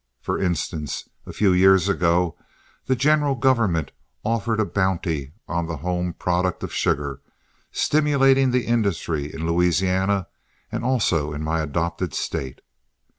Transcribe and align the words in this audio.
For 0.19 0.39
instance, 0.39 1.07
a 1.27 1.31
few 1.31 1.51
years 1.53 1.87
ago, 1.87 2.35
the 2.87 2.95
general 2.95 3.35
government 3.35 3.91
offered 4.25 4.59
a 4.59 4.65
bounty 4.65 5.33
on 5.47 5.67
the 5.67 5.77
home 5.77 6.13
product 6.13 6.63
of 6.63 6.73
sugar, 6.73 7.21
stimulating 7.71 8.49
the 8.49 8.65
industry 8.65 9.31
in 9.31 9.45
Louisiana 9.45 10.27
and 10.71 10.83
also 10.83 11.33
in 11.33 11.43
my 11.43 11.61
adopted 11.61 12.15
State. 12.15 12.61